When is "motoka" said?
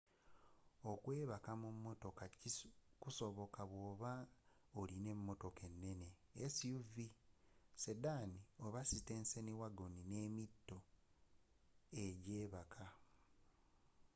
1.85-2.23